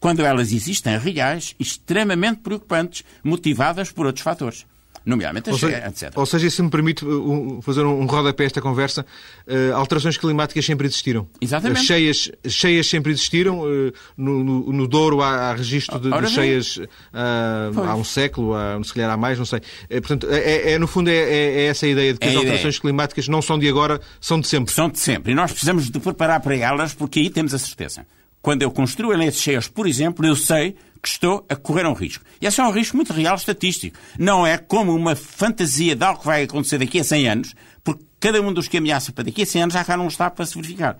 [0.00, 4.66] quando elas existem reais, extremamente preocupantes, motivadas por outros fatores
[5.08, 6.12] nomeadamente ou seja, etc.
[6.16, 9.06] Ou seja, se me permite uh, fazer um rodapé a esta conversa,
[9.46, 11.26] uh, alterações climáticas sempre existiram.
[11.40, 11.84] Exatamente.
[11.84, 13.60] cheias, cheias sempre existiram.
[13.60, 18.54] Uh, no, no, no, Douro há, há registro de, de cheias uh, há um século,
[18.54, 19.60] há, se calhar há mais, não sei.
[19.88, 22.30] É, portanto, é, é, no fundo, é, é, é, essa a ideia de que é
[22.30, 22.80] as alterações ideia.
[22.80, 24.74] climáticas não são de agora, são de sempre.
[24.74, 25.32] São de sempre.
[25.32, 28.04] E nós precisamos de preparar para elas, porque aí temos a certeza.
[28.40, 32.24] Quando eu construo eleitos cheios, por exemplo, eu sei que estou a correr um risco.
[32.40, 33.98] E esse é um risco muito real estatístico.
[34.18, 38.04] Não é como uma fantasia de algo que vai acontecer daqui a 100 anos, porque
[38.20, 40.44] cada um dos que ameaça para daqui a 100 anos já cá não está para
[40.44, 40.98] se verificar.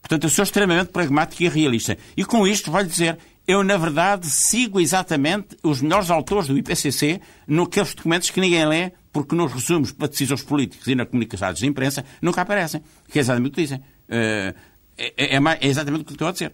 [0.00, 1.98] Portanto, eu sou extremamente pragmático e realista.
[2.16, 7.20] E com isto, vou-lhe dizer, eu, na verdade, sigo exatamente os melhores autores do IPCC
[7.46, 11.66] naqueles documentos que ninguém lê, porque nos resumos para decisões políticos e na comunicação de
[11.66, 12.82] imprensa nunca aparecem.
[13.08, 13.78] Que é exatamente o que dizem.
[13.78, 14.54] Uh,
[14.98, 16.52] é, é, é exatamente o que estou a dizer.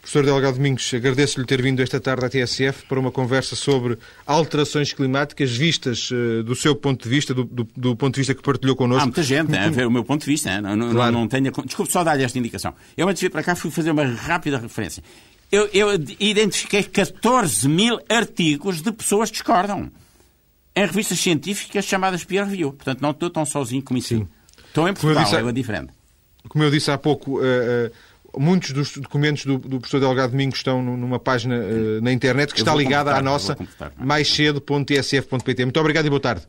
[0.00, 4.94] Professor Delgado Domingos, agradeço-lhe ter vindo esta tarde à TSF para uma conversa sobre alterações
[4.94, 8.42] climáticas vistas uh, do seu ponto de vista, do, do, do, ponto de vista que
[8.42, 9.02] partilhou connosco.
[9.02, 10.60] Há muita gente a ver o meu ponto de vista.
[10.60, 11.12] Não, não, claro.
[11.12, 11.52] não, tenho...
[11.64, 12.74] Desculpe só dar-lhe esta indicação.
[12.96, 15.02] Eu, antes de vir para cá, fui fazer uma rápida referência.
[15.52, 19.90] Eu, eu identifiquei 14 mil artigos de pessoas que discordam
[20.74, 22.72] em revistas científicas chamadas peer review.
[22.72, 24.08] Portanto, não estou tão sozinho como isso.
[24.08, 24.26] Sim.
[24.66, 25.99] Estou em Portugal, disse, é diferente
[26.48, 30.58] como eu disse há pouco, uh, uh, muitos dos documentos do, do professor Delgado Domingos
[30.58, 33.56] estão numa página uh, na internet que está ligada à nossa
[33.96, 35.64] mais cedo.tsf.pt.
[35.64, 36.46] Muito obrigado e boa tarde.